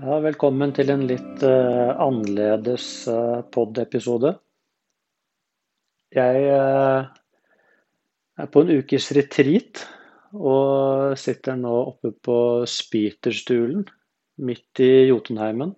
Ja, 0.00 0.14
velkommen 0.24 0.70
til 0.72 0.88
en 0.94 1.02
litt 1.04 1.42
uh, 1.44 1.90
annerledes 2.00 2.84
uh, 3.10 3.42
pod-episode. 3.52 4.30
Jeg 6.16 6.46
uh, 6.48 7.10
er 8.40 8.48
på 8.48 8.62
en 8.64 8.72
ukes 8.80 9.10
retreat 9.18 9.82
og 10.32 11.18
sitter 11.20 11.60
nå 11.60 11.74
oppe 11.90 12.14
på 12.16 12.38
Spiterstulen 12.70 13.84
midt 14.40 14.80
i 14.80 14.90
Jotunheimen. 15.10 15.76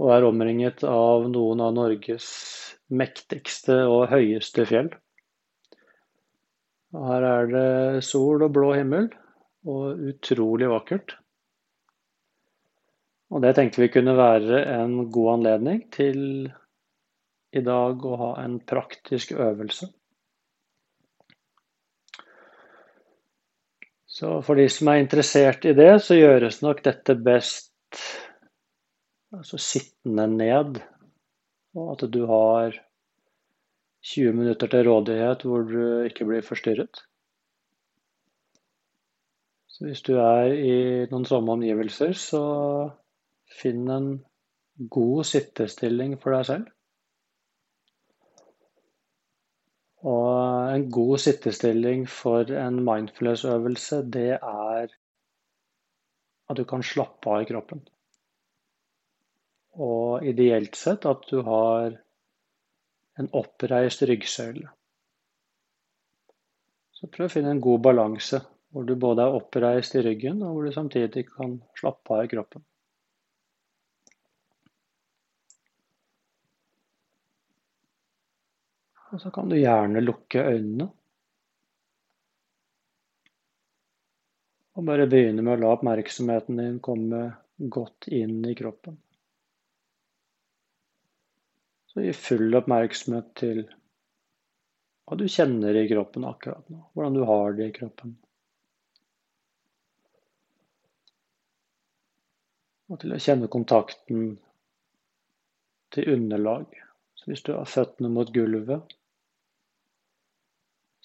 Og 0.00 0.16
er 0.16 0.30
omringet 0.30 0.80
av 0.88 1.28
noen 1.28 1.60
av 1.60 1.76
Norges 1.76 2.32
mektigste 2.88 3.82
og 3.92 4.08
høyeste 4.14 4.64
fjell. 4.72 4.94
Her 6.96 7.32
er 7.36 7.56
det 7.56 7.70
sol 8.08 8.40
og 8.40 8.54
blå 8.56 8.72
himmel 8.78 9.12
og 9.68 10.14
utrolig 10.14 10.72
vakkert. 10.72 11.19
Og 13.30 13.42
det 13.44 13.54
tenkte 13.56 13.84
vi 13.84 13.92
kunne 13.94 14.16
være 14.18 14.64
en 14.74 15.04
god 15.12 15.32
anledning 15.36 15.84
til 15.94 16.20
i 17.54 17.62
dag 17.66 18.04
å 18.06 18.18
ha 18.18 18.30
en 18.42 18.58
praktisk 18.66 19.32
øvelse. 19.38 19.90
Så 24.10 24.32
for 24.44 24.58
de 24.58 24.66
som 24.68 24.90
er 24.90 25.00
interessert 25.00 25.64
i 25.64 25.74
det, 25.78 25.92
så 26.04 26.18
gjøres 26.18 26.60
nok 26.64 26.82
dette 26.84 27.14
best 27.24 28.02
altså 29.32 29.60
sittende 29.62 30.26
ned. 30.34 30.80
Og 31.78 31.92
at 31.94 32.08
du 32.12 32.24
har 32.26 32.74
20 34.10 34.34
minutter 34.34 34.70
til 34.72 34.88
rådighet 34.88 35.46
hvor 35.46 35.64
du 35.68 36.08
ikke 36.08 36.26
blir 36.26 36.44
forstyrret. 36.44 37.04
Så 39.70 39.86
hvis 39.86 40.02
du 40.02 40.16
er 40.18 40.52
i 40.52 40.76
noen 41.12 41.24
sånne 41.28 41.54
omgivelser, 41.56 42.12
så 42.18 42.42
Finn 43.50 43.88
en 43.90 44.10
god 44.94 45.26
sittestilling 45.28 46.16
for 46.20 46.36
deg 46.36 46.46
selv. 46.48 46.68
Og 50.00 50.72
en 50.72 50.86
god 50.88 51.18
sittestilling 51.20 52.06
for 52.08 52.48
en 52.56 52.80
mindfulness-øvelse, 52.86 54.02
det 54.14 54.30
er 54.38 54.94
at 56.50 56.56
du 56.56 56.64
kan 56.64 56.82
slappe 56.82 57.30
av 57.30 57.42
i 57.42 57.48
kroppen. 57.50 57.82
Og 59.76 60.24
ideelt 60.26 60.78
sett 60.78 61.04
at 61.06 61.26
du 61.30 61.42
har 61.46 61.98
en 63.20 63.28
oppreist 63.36 64.02
ryggsøyle. 64.08 64.70
Så 66.96 67.08
prøv 67.12 67.28
å 67.28 67.32
finne 67.32 67.52
en 67.54 67.62
god 67.64 67.84
balanse 67.84 68.40
hvor 68.70 68.86
du 68.86 68.94
både 69.02 69.24
er 69.26 69.36
oppreist 69.36 69.96
i 69.98 70.02
ryggen, 70.04 70.42
og 70.46 70.54
hvor 70.54 70.66
du 70.66 70.72
samtidig 70.74 71.26
kan 71.32 71.58
slappe 71.78 72.14
av 72.14 72.24
i 72.24 72.30
kroppen. 72.30 72.64
Og 79.10 79.20
så 79.20 79.30
kan 79.34 79.50
du 79.50 79.56
gjerne 79.58 80.02
lukke 80.04 80.42
øynene. 80.46 80.86
Og 84.78 84.86
bare 84.86 85.08
begynne 85.10 85.42
med 85.42 85.58
å 85.58 85.60
la 85.64 85.70
oppmerksomheten 85.74 86.60
din 86.60 86.78
komme 86.84 87.24
godt 87.74 88.06
inn 88.14 88.38
i 88.46 88.54
kroppen. 88.54 88.94
Så 91.90 92.04
gi 92.04 92.12
full 92.14 92.54
oppmerksomhet 92.54 93.32
til 93.40 93.64
hva 95.10 95.18
du 95.18 95.26
kjenner 95.26 95.74
i 95.74 95.88
kroppen 95.90 96.24
akkurat 96.28 96.68
nå. 96.70 96.84
Hvordan 96.94 97.18
du 97.18 97.24
har 97.26 97.58
det 97.58 97.66
i 97.66 97.74
kroppen. 97.74 98.14
Og 102.90 103.02
til 103.02 103.14
å 103.14 103.18
kjenne 103.22 103.50
kontakten 103.50 104.30
til 105.94 106.14
underlag. 106.14 106.70
Så 107.18 107.30
hvis 107.30 107.42
du 107.42 107.52
har 107.56 107.66
føttene 107.66 108.10
mot 108.14 108.30
gulvet, 108.34 108.94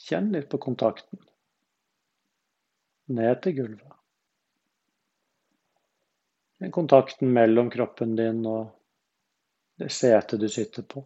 Kjenn 0.06 0.32
litt 0.36 0.50
på 0.52 0.60
kontakten. 0.62 1.22
Ned 3.18 3.42
til 3.42 3.56
gulvet. 3.58 3.96
Kjenn 6.60 6.74
kontakten 6.74 7.34
mellom 7.34 7.72
kroppen 7.74 8.16
din 8.18 8.46
og 8.50 8.70
det 9.82 9.90
setet 9.92 10.40
du 10.40 10.48
sitter 10.50 10.86
på. 10.88 11.04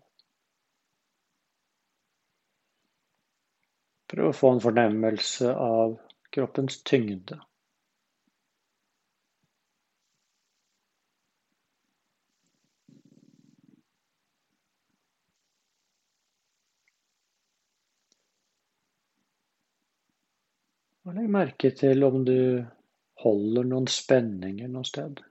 Prøv 4.09 4.31
å 4.31 4.35
få 4.35 4.51
en 4.55 4.61
fornemmelse 4.63 5.53
av 5.53 5.95
kroppens 6.33 6.81
tyngde. 6.83 7.39
Og 21.07 21.15
legg 21.15 21.31
merke 21.31 21.71
til 21.75 22.03
om 22.03 22.23
du 22.27 22.65
holder 23.23 23.67
noen 23.67 23.87
spenninger 23.91 24.71
noe 24.71 24.87
sted. 24.87 25.21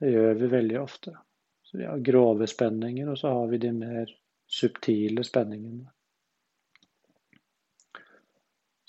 Det 0.00 0.12
gjør 0.12 0.34
vi 0.40 0.50
veldig 0.54 0.78
ofte. 0.80 1.14
Så 1.62 1.78
vi 1.78 1.86
har 1.86 2.04
grove 2.04 2.46
spenninger, 2.50 3.08
og 3.08 3.18
så 3.18 3.32
har 3.36 3.48
vi 3.50 3.60
de 3.62 3.72
mer 3.76 4.12
subtile 4.50 5.24
spenningene. 5.24 5.86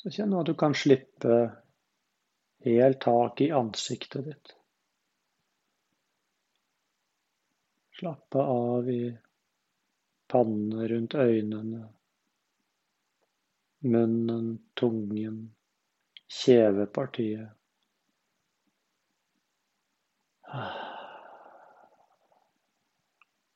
Så 0.01 0.09
kjenn 0.09 0.33
at 0.33 0.49
du 0.49 0.55
kan 0.57 0.73
slippe 0.73 1.37
helt 2.65 2.99
tak 3.03 3.41
i 3.45 3.51
ansiktet 3.53 4.25
ditt. 4.25 4.53
Slappe 7.99 8.41
av 8.41 8.89
i 8.89 9.03
pannen 10.31 10.87
rundt 10.89 11.15
øynene, 11.21 11.83
munnen, 13.85 14.53
tungen 14.73 15.41
kjevepartiet. 16.31 17.49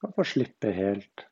Kan 0.01 0.13
få 0.15 0.23
slippe 0.23 0.71
helt. 0.71 1.25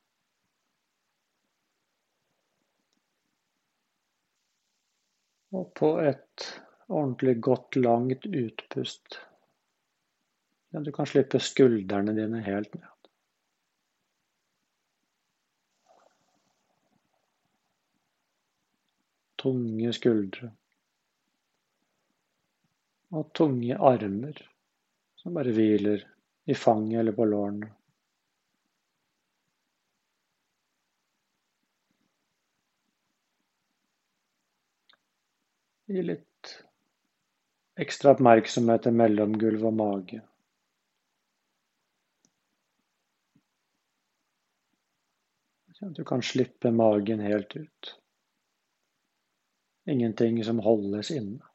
Og 5.53 5.69
på 5.77 5.91
et 6.01 6.47
ordentlig 6.87 7.35
godt, 7.43 7.75
langt 7.75 8.25
utpust 8.25 9.19
ja, 10.73 10.79
Du 10.79 10.91
kan 10.91 11.05
slippe 11.05 11.39
skuldrene 11.39 12.15
dine 12.17 12.41
helt 12.41 12.73
ned. 12.73 12.89
Tunge 19.43 19.93
skuldre 19.93 20.49
og 23.13 23.29
tunge 23.37 23.77
armer 23.77 24.41
som 25.21 25.37
bare 25.37 25.53
hviler 25.53 26.01
i 26.49 26.55
fanget 26.57 26.99
eller 26.99 27.15
på 27.15 27.27
lårene. 27.29 27.69
Gi 35.93 36.01
litt 36.01 36.53
ekstra 37.83 38.15
oppmerksomhet 38.15 38.85
til 38.87 38.95
mellomgulv 38.97 39.65
og 39.69 39.75
mage. 39.77 40.21
Sånn 45.77 45.91
at 45.91 45.99
du 45.99 46.05
kan 46.07 46.23
slippe 46.25 46.71
magen 46.73 47.21
helt 47.21 47.53
ut. 47.59 47.95
Ingenting 49.89 50.39
som 50.47 50.63
holdes 50.63 51.11
inne. 51.13 51.52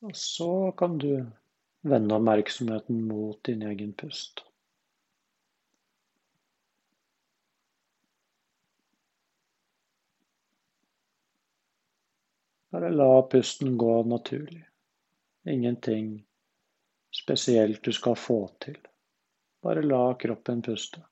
Og 0.00 0.16
så 0.16 0.72
kan 0.78 0.98
du 0.98 1.26
vende 1.80 2.14
oppmerksomheten 2.14 3.00
mot 3.08 3.40
din 3.44 3.62
egen 3.62 3.92
pust. 3.92 4.44
Bare 12.70 12.90
la 12.90 13.22
pusten 13.22 13.78
gå 13.78 14.02
naturlig. 14.02 14.64
Ingenting 15.48 16.26
spesielt 17.22 17.82
du 17.82 17.92
skal 17.92 18.16
få 18.16 18.38
til. 18.60 18.78
Bare 19.62 19.82
la 19.82 20.14
kroppen 20.14 20.62
puste. 20.62 21.02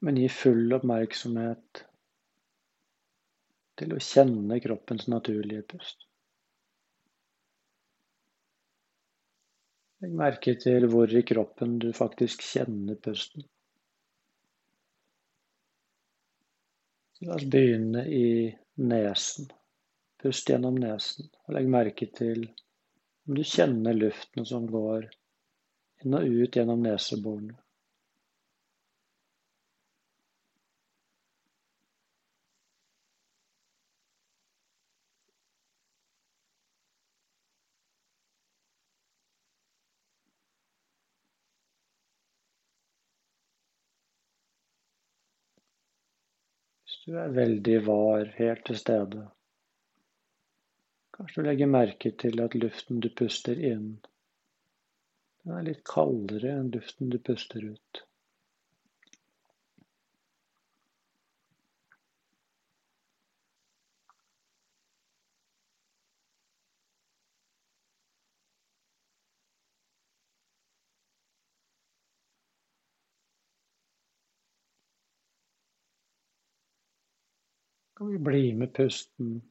Men 0.00 0.18
gi 0.18 0.28
full 0.28 0.72
oppmerksomhet 0.72 1.84
til 3.80 3.94
å 3.94 4.00
kjenne 4.02 4.58
kroppens 4.62 5.08
naturlige 5.10 5.64
pust. 5.74 6.06
Legg 10.02 10.14
merke 10.18 10.56
til 10.58 10.88
hvor 10.90 11.12
i 11.14 11.22
kroppen 11.22 11.76
du 11.82 11.92
faktisk 11.94 12.42
kjenner 12.42 12.98
pusten. 12.98 13.44
Så 17.14 17.28
la 17.28 17.36
oss 17.38 17.46
begynne 17.46 18.02
i 18.10 18.50
nesen. 18.82 19.46
Pust 20.18 20.50
gjennom 20.50 20.80
nesen. 20.82 21.30
Og 21.46 21.54
legg 21.54 21.70
merke 21.70 22.10
til 22.18 22.48
om 23.28 23.38
du 23.38 23.44
kjenner 23.46 23.94
luften 23.94 24.46
som 24.48 24.66
går 24.66 25.06
inn 26.02 26.18
og 26.18 26.26
ut 26.26 26.58
gjennom 26.58 26.82
neseborene. 26.82 27.61
Du 47.04 47.16
er 47.18 47.34
veldig 47.34 47.78
var, 47.86 48.28
helt 48.38 48.64
til 48.68 48.78
stede, 48.78 49.26
kanskje 51.16 51.42
du 51.42 51.48
legger 51.48 51.70
merke 51.70 52.12
til 52.22 52.40
at 52.44 52.54
luften 52.58 53.02
du 53.02 53.10
puster 53.22 53.58
inn, 53.58 53.90
den 55.42 55.58
er 55.58 55.66
litt 55.66 55.82
kaldere 55.88 56.54
enn 56.60 56.70
luften 56.74 57.10
du 57.10 57.18
puster 57.18 57.64
ut. 57.66 58.04
Kan 78.02 78.10
vi 78.10 78.18
bli 78.18 78.54
med 78.54 78.72
pusten 78.74 79.42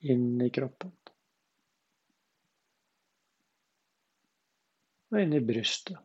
inn 0.00 0.42
i 0.42 0.46
kroppen. 0.50 0.92
Og 5.10 5.18
inn 5.20 5.34
i 5.36 5.40
brystet. 5.44 5.98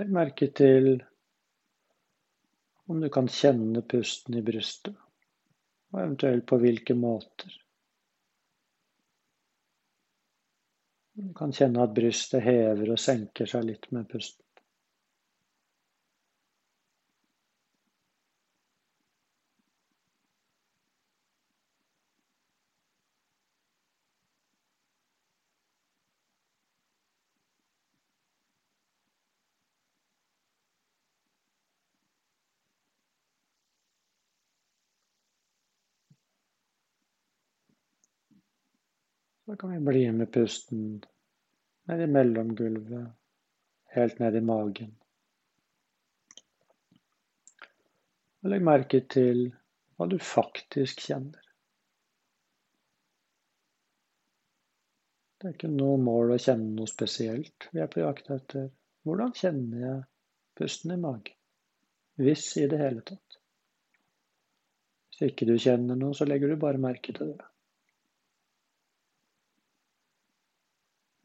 Legg 0.00 0.14
merke 0.16 0.48
til 0.56 0.88
om 2.88 3.04
du 3.04 3.10
kan 3.12 3.28
kjenne 3.28 3.84
pusten 3.84 4.40
i 4.40 4.44
brystet, 4.46 4.96
og 5.92 6.00
eventuelt 6.06 6.48
på 6.48 6.60
hvilke 6.64 6.96
måter. 6.96 7.60
Du 11.12 11.28
kan 11.36 11.52
kjenne 11.52 11.84
at 11.84 11.92
brystet 12.00 12.48
hever 12.48 12.96
og 12.96 13.04
senker 13.04 13.52
seg 13.52 13.68
litt 13.68 13.90
med 13.92 14.08
pusten. 14.08 14.45
Så 39.46 39.56
kan 39.56 39.70
vi 39.70 39.78
bli 39.78 40.12
med 40.12 40.32
pusten 40.34 41.04
ned 41.86 42.00
i 42.02 42.06
mellomgulvet, 42.10 43.12
helt 43.94 44.18
ned 44.18 44.36
i 44.36 44.40
magen. 44.42 44.90
Og 48.42 48.50
legg 48.50 48.66
merke 48.66 49.04
til 49.06 49.44
hva 49.94 50.10
du 50.10 50.18
faktisk 50.18 51.06
kjenner. 51.06 51.46
Det 55.38 55.52
er 55.52 55.54
ikke 55.54 55.70
noe 55.70 55.96
mål 56.02 56.34
å 56.34 56.42
kjenne 56.42 56.74
noe 56.80 56.90
spesielt. 56.90 57.70
Vi 57.70 57.86
er 57.86 57.90
på 57.92 58.02
jakt 58.02 58.34
etter 58.34 58.70
hvordan 59.06 59.34
kjenner 59.36 59.82
jeg 59.84 60.04
pusten 60.58 60.96
i 60.96 61.02
magen? 61.06 61.38
Hvis 62.18 62.48
i 62.58 62.66
det 62.66 62.82
hele 62.82 63.06
tatt. 63.06 63.42
Hvis 65.12 65.30
ikke 65.30 65.46
du 65.46 65.54
kjenner 65.54 65.94
noe, 65.94 66.18
så 66.18 66.26
legger 66.26 66.50
du 66.50 66.58
bare 66.58 66.82
merke 66.82 67.14
til 67.14 67.36
det. 67.36 67.52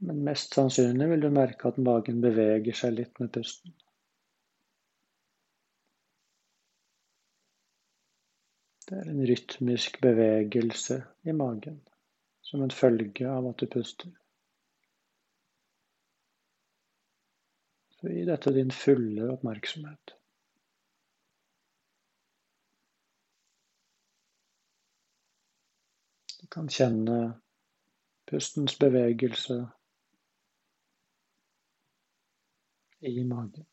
Men 0.01 0.23
mest 0.25 0.55
sannsynlig 0.57 1.07
vil 1.11 1.21
du 1.21 1.29
merke 1.29 1.69
at 1.69 1.77
magen 1.77 2.21
beveger 2.23 2.77
seg 2.77 2.95
litt 2.97 3.19
med 3.21 3.29
pusten. 3.35 3.73
Det 8.87 8.97
er 8.97 9.11
en 9.11 9.21
rytmisk 9.29 9.99
bevegelse 10.03 10.97
i 11.23 11.35
magen 11.37 11.77
som 12.43 12.63
en 12.65 12.73
følge 12.73 13.29
av 13.29 13.45
at 13.51 13.61
du 13.61 13.69
puster. 13.71 14.09
Så 17.95 18.09
gi 18.09 18.23
dette 18.27 18.51
din 18.57 18.73
fulle 18.73 19.29
oppmerksomhet. 19.31 20.15
Du 26.41 26.49
kan 26.57 26.67
kjenne 26.73 27.19
pustens 28.31 28.75
bevegelse 28.81 29.59
i 33.09 33.23
magen. 33.23 33.65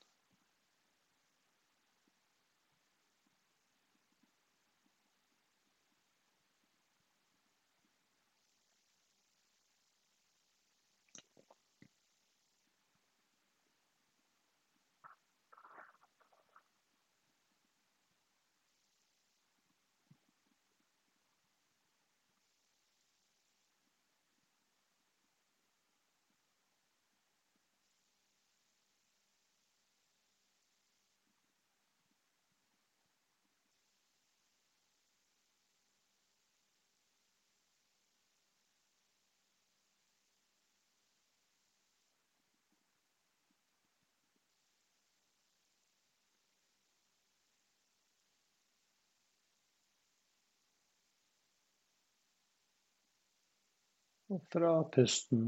Og 54.28 54.40
fra 54.52 54.72
pusten 54.92 55.44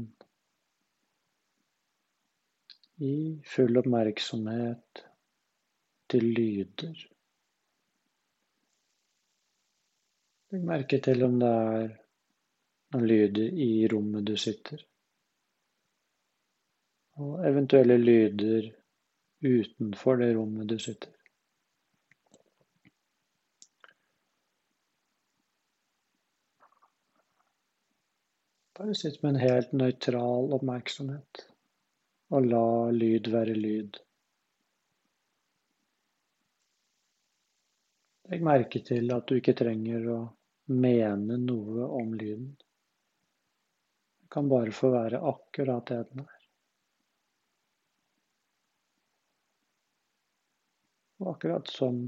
i 3.05 3.13
full 3.45 3.77
oppmerksomhet 3.81 5.03
til 6.09 6.25
lyder. 6.37 7.03
Legg 10.51 10.65
merke 10.67 10.99
til 11.05 11.23
om 11.27 11.37
det 11.41 11.51
er 11.51 11.91
noen 12.91 13.07
lyder 13.07 13.61
i 13.65 13.69
rommet 13.93 14.25
du 14.27 14.33
sitter. 14.35 14.81
Og 17.21 17.45
eventuelle 17.47 17.97
lyder 18.01 18.71
utenfor 19.45 20.19
det 20.19 20.33
rommet 20.35 20.69
du 20.73 20.77
sitter. 20.81 21.20
Bare 28.81 28.95
sitt 28.95 29.19
med 29.21 29.35
en 29.35 29.41
helt 29.41 29.73
nøytral 29.77 30.55
oppmerksomhet, 30.55 31.41
og 32.33 32.47
la 32.49 32.61
lyd 32.95 33.27
være 33.29 33.53
lyd. 33.53 33.99
Legg 38.31 38.47
merke 38.47 38.81
til 38.87 39.13
at 39.13 39.29
du 39.29 39.35
ikke 39.37 39.53
trenger 39.59 40.09
å 40.15 40.17
mene 40.81 41.37
noe 41.43 41.91
om 42.01 42.17
lyden. 42.17 42.49
Det 44.17 44.33
kan 44.33 44.49
bare 44.49 44.73
få 44.73 44.89
være 44.97 45.21
akkurat 45.29 45.93
det 45.93 46.01
den 46.09 46.25
er. 46.25 46.43
Og 51.21 51.35
akkurat 51.35 51.69
som 51.69 52.07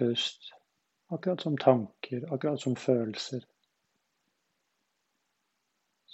pust, 0.00 0.54
akkurat 1.12 1.44
som 1.44 1.60
tanker, 1.68 2.30
akkurat 2.32 2.64
som 2.64 2.80
følelser 2.80 3.44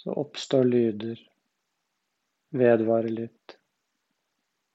så 0.01 0.13
oppstår 0.17 0.63
lyder 0.65 1.19
vedvarer 2.57 3.13
litt 3.13 3.57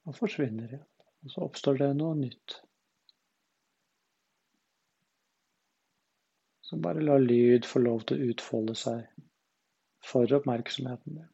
og 0.07 0.15
forsvinner 0.15 0.71
igjen. 0.71 0.87
Og 1.27 1.33
så 1.33 1.43
oppstår 1.43 1.81
det 1.81 1.89
noe 1.99 2.15
nytt. 2.15 2.61
Så 6.63 6.79
bare 6.83 7.03
la 7.03 7.17
lyd 7.19 7.67
få 7.67 7.83
lov 7.83 8.05
til 8.07 8.21
å 8.21 8.29
utfolde 8.31 8.77
seg 8.79 9.03
for 10.07 10.31
oppmerksomheten 10.39 11.19
din. 11.19 11.33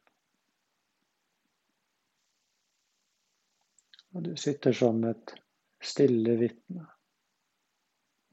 Og 4.13 4.25
du 4.25 4.33
sitter 4.37 4.73
som 4.77 5.05
et 5.09 5.35
stille 5.83 6.35
vitne 6.41 6.87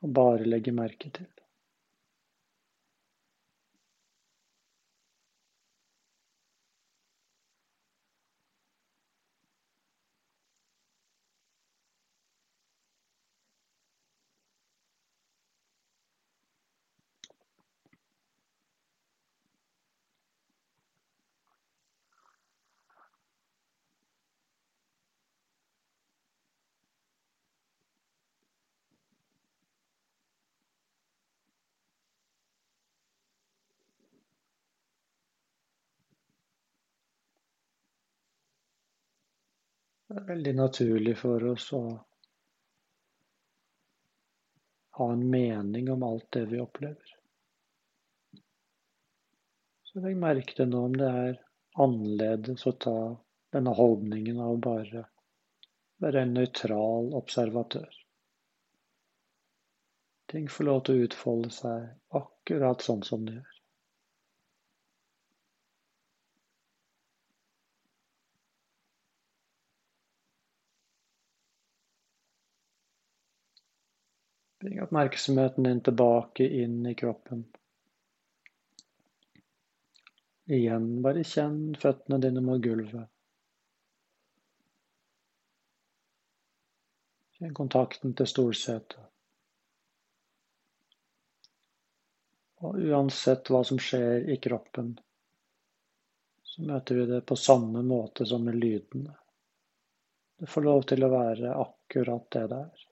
og 0.01 0.17
bare 0.17 0.49
legger 0.49 0.77
merke 0.77 1.13
til. 1.13 1.29
Det 40.11 40.17
er 40.19 40.25
veldig 40.27 40.53
naturlig 40.59 41.13
for 41.21 41.45
oss 41.53 41.69
å 41.79 41.81
ha 44.99 45.07
en 45.13 45.23
mening 45.31 45.91
om 45.95 46.03
alt 46.03 46.27
det 46.35 46.43
vi 46.51 46.59
opplever. 46.59 47.13
Så 49.87 50.03
legg 50.03 50.19
merke 50.19 50.57
til 50.59 50.67
nå 50.73 50.81
om 50.89 50.97
det 50.99 51.13
er 51.21 51.39
annerledes 51.87 52.67
å 52.67 52.75
ta 52.87 52.97
denne 53.55 53.77
holdningen 53.79 54.43
av 54.43 54.59
bare 54.67 55.05
være 56.03 56.27
en 56.27 56.35
nøytral 56.41 57.15
observatør. 57.21 57.95
Ting 60.35 60.51
får 60.51 60.71
lov 60.73 60.83
til 60.89 60.99
å 60.99 61.07
utfolde 61.07 61.55
seg 61.55 61.87
akkurat 62.25 62.83
sånn 62.83 63.07
som 63.07 63.31
det 63.31 63.39
gjør. 63.39 63.60
Bring 74.61 74.83
oppmerksomheten 74.83 75.65
din 75.65 75.81
tilbake 75.81 76.45
inn 76.45 76.87
i 76.87 76.95
kroppen. 76.95 77.45
Igjen, 80.51 80.89
bare 81.03 81.23
kjenn 81.25 81.77
føttene 81.81 82.19
dine 82.21 82.43
mot 82.45 82.61
gulvet. 82.61 83.07
Kjenn 87.39 87.55
kontakten 87.57 88.13
til 88.19 88.29
stolsetet. 88.29 89.07
Og 92.61 92.77
uansett 92.91 93.49
hva 93.49 93.63
som 93.65 93.81
skjer 93.81 94.29
i 94.29 94.37
kroppen, 94.49 94.93
så 96.45 96.69
møter 96.69 97.01
vi 97.01 97.09
det 97.15 97.23
på 97.31 97.39
samme 97.39 97.81
måte 97.87 98.29
som 98.29 98.45
med 98.45 98.61
lydene. 98.61 99.17
Det 100.37 100.53
får 100.53 100.69
lov 100.69 100.85
til 100.93 101.07
å 101.07 101.13
være 101.17 101.57
akkurat 101.65 102.29
det 102.37 102.47
det 102.53 102.63
er. 102.67 102.90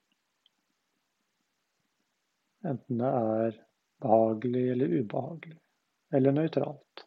Enten 2.67 2.99
det 2.99 3.09
er 3.09 3.59
behagelig 4.03 4.65
eller 4.73 4.95
ubehagelig, 5.01 5.59
eller 6.15 6.35
nøytralt. 6.35 7.05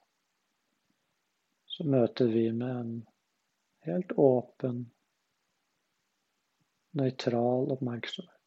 Så 1.72 1.88
møter 1.88 2.32
vi 2.32 2.46
med 2.56 2.76
en 2.76 2.94
helt 3.88 4.12
åpen, 4.20 4.84
nøytral 7.00 7.72
oppmerksomhet. 7.76 8.41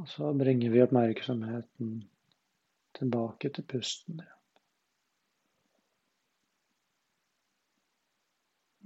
Og 0.00 0.08
så 0.08 0.30
bringer 0.32 0.70
vi 0.72 0.80
oppmerksomheten 0.80 1.88
tilbake 2.96 3.50
til 3.52 3.66
pusten 3.68 4.22
igjen. 4.22 4.36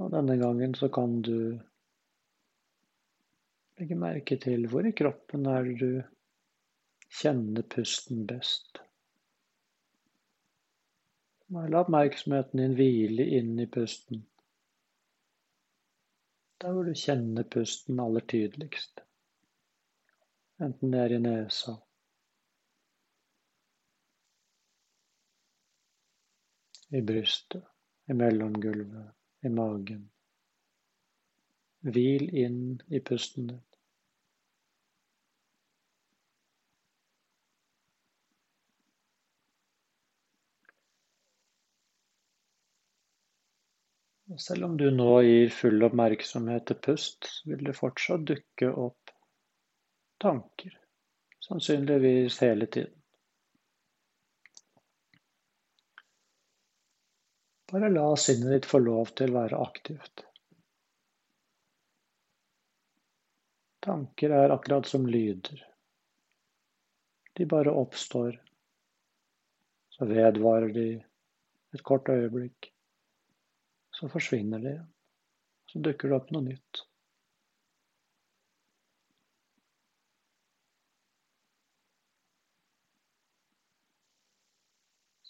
Og 0.03 0.11
denne 0.11 0.35
gangen 0.41 0.75
så 0.75 0.89
kan 0.91 1.21
du 1.23 1.37
legge 3.79 4.01
merke 4.01 4.41
til 4.43 4.67
hvor 4.73 4.91
i 4.91 4.95
kroppen 4.99 5.47
er 5.53 5.71
du 5.85 6.03
kjenner 7.21 7.63
pusten 7.77 8.27
best. 8.27 8.83
La 11.55 11.85
oppmerksomheten 11.85 12.59
din 12.59 12.75
hvile 12.75 13.31
inn 13.39 13.55
i 13.63 13.71
pusten. 13.71 14.27
Der 16.59 16.75
hvor 16.75 16.91
du 16.91 16.95
kjenner 16.99 17.47
pusten 17.55 18.03
aller 18.03 18.27
tydeligst 18.35 19.04
enten 20.65 20.95
det 20.95 21.03
er 21.05 21.17
i 21.17 21.25
nesa 21.25 21.79
i 26.95 27.03
brystet, 27.03 27.63
i 28.11 28.15
mellomgulvet, 28.15 29.15
i 29.43 29.51
magen. 29.51 30.03
Hvil 31.95 32.29
inn 32.39 32.61
i 32.89 33.01
pusten 33.05 33.49
din. 33.51 33.63
Selv 44.41 44.67
om 44.67 44.79
du 44.79 44.87
nå 44.91 45.11
gir 45.23 45.51
full 45.55 45.85
oppmerksomhet 45.87 46.65
til 46.71 46.79
pust, 46.87 47.29
vil 47.47 47.61
det 47.67 47.77
fortsatt 47.79 48.25
dukke 48.31 48.71
opp 48.87 49.04
tanker. 50.19 50.81
Sannsynligvis 51.41 52.41
hele 52.41 52.67
tiden. 52.67 53.03
Bare 57.73 57.91
la 57.91 58.17
sinnet 58.17 58.53
ditt 58.53 58.67
få 58.71 58.79
lov 58.79 59.11
til 59.19 59.33
å 59.33 59.41
være 59.41 59.59
aktivt. 59.59 60.25
Tanker 63.85 64.31
er 64.31 64.55
akkurat 64.55 64.87
som 64.89 65.09
lyder. 65.11 65.65
De 67.35 67.47
bare 67.51 67.75
oppstår. 67.75 68.39
Så 69.91 70.07
vedvarer 70.07 70.71
de 70.73 70.87
et 71.75 71.83
kort 71.83 72.09
øyeblikk. 72.09 72.71
Så 73.91 74.09
forsvinner 74.09 74.63
de 74.63 74.73
igjen. 74.77 74.91
Så 75.73 75.83
dukker 75.83 76.09
det 76.11 76.17
opp 76.17 76.31
noe 76.35 76.47
nytt. 76.47 76.85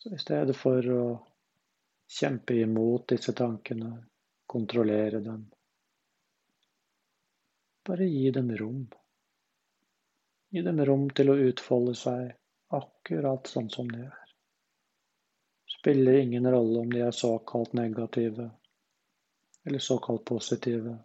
Så 0.04 0.10
i 0.14 0.18
stedet 0.18 0.52
for 0.60 0.86
å 0.92 1.02
kjempe 2.12 2.54
imot 2.60 3.06
disse 3.08 3.32
tankene, 3.32 4.02
kontrollere 4.46 5.22
dem, 5.24 5.46
bare 7.88 8.04
gi 8.04 8.30
dem 8.30 8.50
rom. 8.56 8.82
Gi 10.52 10.60
dem 10.66 10.82
rom 10.84 11.06
til 11.08 11.32
å 11.32 11.38
utfolde 11.46 11.94
seg 11.96 12.34
akkurat 12.76 13.48
sånn 13.48 13.70
som 13.72 13.88
de 13.94 14.02
er. 14.04 14.34
Spiller 15.78 16.20
ingen 16.20 16.52
rolle 16.52 16.82
om 16.84 16.92
de 16.92 17.00
er 17.06 17.16
såkalt 17.24 17.72
negative 17.72 18.50
eller 19.64 19.78
såkalt 19.78 20.24
positive, 20.28 20.98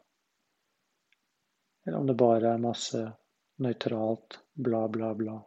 eller 1.86 2.03
om 2.03 2.12
det 2.12 2.20
bare 2.20 2.51
er 2.51 2.68
masse 2.68 3.06
nøytralt 3.63 4.41
bla, 4.60 4.88
bla, 4.91 5.13
bla. 5.15 5.39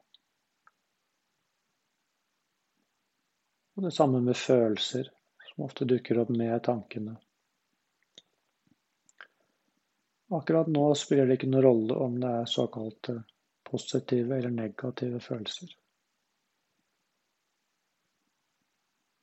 Og 3.74 3.82
det 3.86 3.92
samme 3.96 4.20
med 4.20 4.36
følelser, 4.36 5.08
som 5.48 5.64
ofte 5.64 5.88
dukker 5.88 6.20
opp 6.22 6.32
med 6.32 6.56
tankene. 6.64 7.16
Akkurat 10.32 10.68
nå 10.72 10.94
spiller 10.96 11.28
det 11.28 11.36
ikke 11.36 11.48
noen 11.52 11.64
rolle 11.64 11.96
om 12.04 12.18
det 12.20 12.28
er 12.40 12.48
såkalte 12.48 13.18
positive 13.68 14.36
eller 14.38 14.52
negative 14.52 15.20
følelser. 15.20 15.72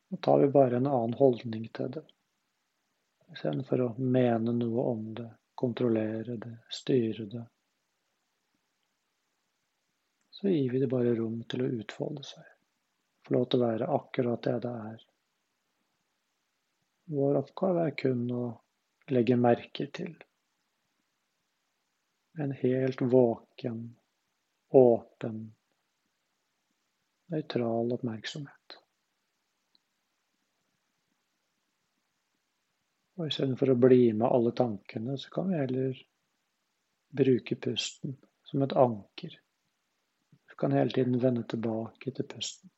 Nå 0.10 0.18
tar 0.18 0.40
vi 0.40 0.52
bare 0.54 0.78
en 0.78 0.90
annen 0.90 1.14
holdning 1.18 1.68
til 1.74 1.92
det. 1.98 2.06
Istedenfor 3.34 3.82
å 3.86 3.90
mene 3.98 4.54
noe 4.58 4.86
om 4.92 5.04
det, 5.18 5.28
kontrollere 5.58 6.38
det, 6.42 6.56
styre 6.74 7.26
det. 7.30 7.44
Så 10.34 10.50
gir 10.50 10.72
vi 10.72 10.82
det 10.82 10.90
bare 10.90 11.14
rom 11.18 11.42
til 11.50 11.66
å 11.66 11.74
utfolde 11.82 12.26
seg. 12.26 12.46
Få 13.30 13.36
lov 13.36 13.44
til 13.46 13.62
å 13.62 13.66
være 13.68 13.88
akkurat 13.94 14.42
det 14.42 14.54
det 14.64 14.70
er. 14.90 15.02
Vår 17.14 17.36
oppgave 17.38 17.84
er 17.86 17.92
kun 17.98 18.24
å 18.34 18.46
legge 19.14 19.36
merke 19.38 19.86
til. 19.94 20.16
En 22.42 22.56
helt 22.58 23.04
våken, 23.12 23.84
åpen, 24.80 25.38
nøytral 27.30 27.94
oppmerksomhet. 28.00 28.78
Og 33.20 33.30
istedenfor 33.30 33.76
å 33.76 33.78
bli 33.86 34.02
med 34.10 34.26
alle 34.26 34.56
tankene, 34.58 35.20
så 35.22 35.30
kan 35.38 35.54
vi 35.54 35.62
heller 35.62 36.02
bruke 37.22 37.62
pusten 37.62 38.18
som 38.50 38.66
et 38.66 38.74
anker. 38.74 39.38
Vi 40.50 40.60
kan 40.66 40.74
hele 40.74 40.98
tiden 40.98 41.22
vende 41.22 41.46
tilbake 41.46 42.18
til 42.18 42.30
pusten. 42.34 42.74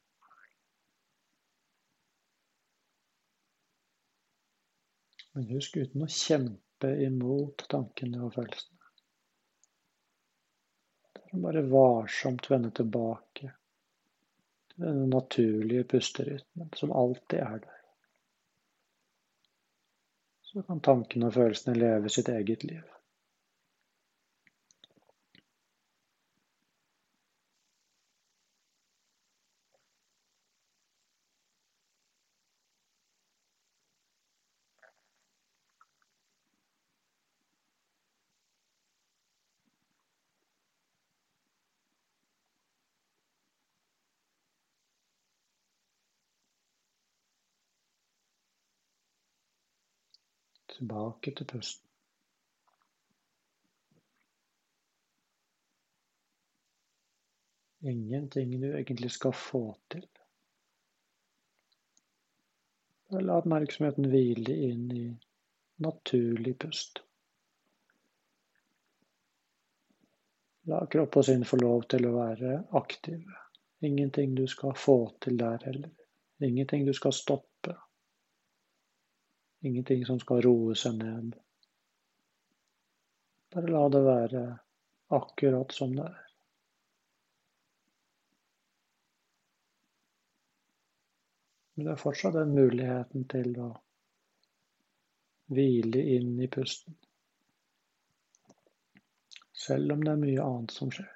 Men 5.34 5.50
husk 5.52 5.78
uten 5.78 6.06
å 6.06 6.10
kjempe 6.12 6.92
imot 7.06 7.66
tankene 7.72 8.24
og 8.26 8.36
følelsene. 8.36 8.78
Det 11.16 11.24
er 11.32 11.44
bare 11.46 11.68
varsomt 11.72 12.50
vende 12.52 12.74
tilbake 12.76 13.54
til 14.72 14.88
den 14.88 15.06
naturlige 15.14 15.88
pusterytmen 15.96 16.74
som 16.80 16.92
alltid 16.92 17.40
er 17.46 17.64
der 17.64 17.82
så 20.52 20.62
kan 20.68 20.82
tankene 20.84 21.30
og 21.30 21.38
følelsene 21.38 21.78
leve 21.80 22.10
sitt 22.12 22.30
eget 22.32 22.66
liv. 22.68 22.84
Tilbake 50.82 51.36
til 51.38 51.46
pusten. 51.46 51.92
Ingenting 57.82 58.62
du 58.62 58.66
egentlig 58.74 59.12
skal 59.12 59.34
få 59.34 59.62
til. 59.94 60.08
Bare 63.12 63.22
la 63.28 63.38
oppmerksomheten 63.42 64.10
hvile 64.10 64.58
inn 64.72 64.90
i 64.98 65.06
naturlig 65.86 66.56
pust. 66.66 67.04
La 70.70 70.82
kropp 70.94 71.18
og 71.22 71.30
sinn 71.30 71.46
få 71.46 71.62
lov 71.62 71.88
til 71.94 72.10
å 72.10 72.16
være 72.16 72.58
aktive. 72.82 73.38
Ingenting 73.86 74.34
du 74.38 74.48
skal 74.50 74.74
få 74.78 74.98
til 75.22 75.38
der 75.42 75.62
heller. 75.66 75.94
Ingenting 76.42 76.86
du 76.90 76.94
skal 76.98 77.14
stoppe. 77.18 77.78
Ingenting 79.62 80.06
som 80.06 80.20
skal 80.20 80.42
roe 80.42 80.76
seg 80.76 80.98
ned. 80.98 81.36
Bare 83.54 83.70
la 83.70 83.84
det 83.94 84.02
være 84.06 84.44
akkurat 85.14 85.74
som 85.76 85.94
det 85.96 86.08
er. 86.08 86.28
Men 91.74 91.86
det 91.86 91.94
er 91.94 92.02
fortsatt 92.02 92.36
den 92.40 92.56
muligheten 92.56 93.28
til 93.32 93.54
å 93.62 93.70
hvile 95.52 96.02
inn 96.16 96.34
i 96.42 96.50
pusten. 96.52 96.98
Selv 99.62 99.94
om 99.94 100.04
det 100.04 100.16
er 100.16 100.22
mye 100.26 100.44
annet 100.48 100.74
som 100.74 100.92
skjer. 100.94 101.14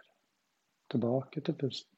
Tilbake 0.92 1.42
til 1.42 1.58
pusten. 1.66 1.95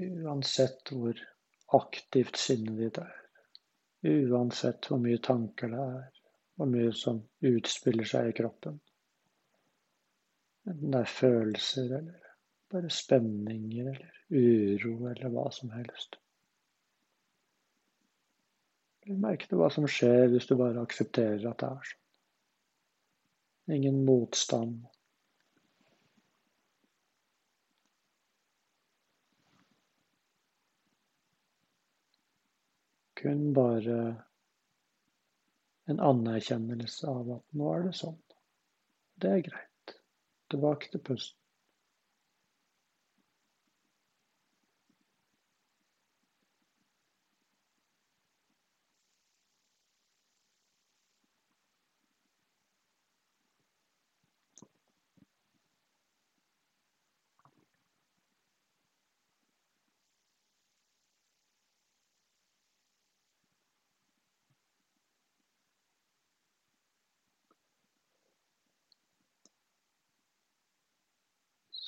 Uansett 0.00 0.92
hvor 0.94 1.18
aktivt 1.76 2.38
sinnet 2.40 2.78
ditt 2.80 3.00
er. 3.02 3.16
Uansett 4.06 4.88
hvor 4.88 5.00
mye 5.02 5.20
tanker 5.22 5.72
det 5.74 5.82
er, 5.82 6.06
hvor 6.56 6.70
mye 6.70 6.92
som 6.96 7.20
utspiller 7.50 8.08
seg 8.08 8.30
i 8.30 8.36
kroppen. 8.40 8.80
Enten 10.68 10.94
det 10.94 11.02
er 11.02 11.12
følelser 11.18 11.92
eller 11.98 12.26
bare 12.70 12.90
spenninger 12.92 13.90
eller 13.92 14.18
uro 14.30 14.94
eller 15.10 15.32
hva 15.34 15.46
som 15.54 15.72
helst. 15.74 16.16
Legg 19.06 19.20
merke 19.20 19.56
hva 19.56 19.70
som 19.72 19.88
skjer 19.90 20.28
hvis 20.30 20.46
du 20.48 20.54
bare 20.60 20.84
aksepterer 20.84 21.46
at 21.50 21.62
det 21.62 21.70
er 21.70 21.90
sånn. 21.90 22.06
Ingen 23.70 24.00
motstand, 24.06 24.86
kun 33.20 33.50
bare 33.56 34.00
en 35.90 36.00
anerkjennelse 36.00 37.08
av 37.10 37.34
at 37.36 37.58
nå 37.58 37.72
er 37.74 37.88
det 37.88 37.96
sånn. 37.98 38.18
Det 39.20 39.34
er 39.34 39.44
greit. 39.48 39.94
Tilbake 40.50 40.90
til 40.92 41.02
pusten. 41.04 41.39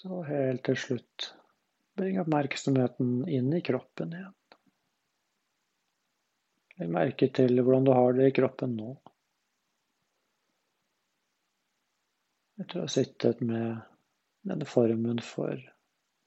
Så 0.03 0.17
helt 0.27 0.65
til 0.67 0.79
slutt 0.83 1.27
bring 1.95 2.17
oppmerksomheten 2.19 3.21
inn 3.31 3.53
i 3.55 3.61
kroppen 3.63 4.17
igjen. 4.17 4.33
Legg 6.81 6.91
merke 6.91 7.29
til 7.31 7.61
hvordan 7.61 7.87
du 7.87 7.93
har 7.95 8.17
det 8.17 8.27
i 8.27 8.35
kroppen 8.35 8.75
nå. 8.81 8.89
Etter 12.59 12.81
å 12.81 12.89
ha 12.89 12.91
sittet 12.91 13.47
med 13.47 13.79
denne 14.51 14.67
formen 14.67 15.23
for 15.23 15.55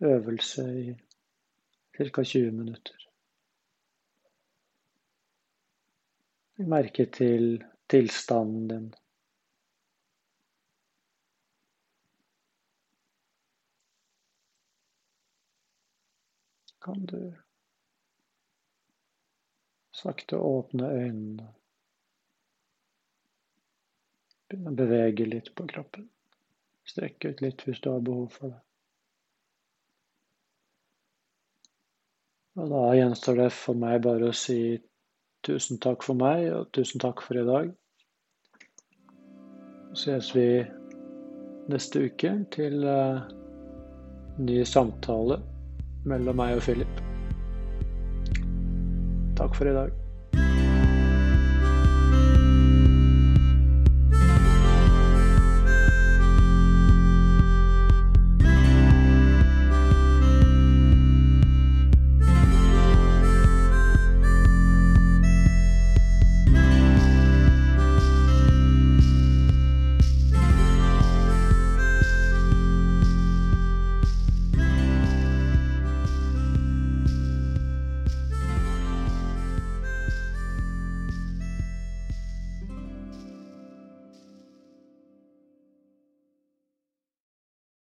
øvelse 0.08 0.66
i 0.72 0.86
ca. 0.96 2.24
20 2.24 2.56
minutter. 2.56 3.08
Legg 6.56 6.72
merke 6.78 7.12
til 7.20 7.58
tilstanden 7.92 8.72
din. 8.72 8.94
Kan 16.86 17.06
du 17.10 17.34
sakte 19.96 20.38
åpne 20.38 20.90
øynene. 20.92 21.48
Begynne 24.50 24.74
å 24.74 24.78
bevege 24.78 25.26
litt 25.26 25.50
på 25.58 25.66
kroppen. 25.72 26.06
Strekke 26.86 27.32
ut 27.32 27.42
litt 27.42 27.64
hvis 27.66 27.82
du 27.82 27.90
har 27.90 28.04
behov 28.06 28.28
for 28.36 28.54
det. 28.54 28.60
Og 32.62 32.70
da 32.72 32.84
gjenstår 32.96 33.42
det 33.42 33.50
for 33.56 33.82
meg 33.82 33.98
bare 34.06 34.30
å 34.30 34.38
si 34.38 34.60
tusen 35.48 35.82
takk 35.82 36.06
for 36.06 36.22
meg, 36.22 36.46
og 36.54 36.70
tusen 36.78 37.02
takk 37.02 37.26
for 37.26 37.42
i 37.42 37.48
dag. 37.50 37.74
Så 39.96 40.14
ses 40.20 40.30
vi 40.36 40.48
neste 41.72 42.06
uke 42.06 42.32
til 42.54 42.86
uh, 42.86 43.26
ny 44.38 44.62
samtale 44.70 45.42
mellom 46.06 46.38
meg 46.38 46.60
og 46.60 46.66
Philip. 46.66 47.04
Takk 49.36 49.58
for 49.58 49.70
i 49.70 49.76
dag. 49.76 50.05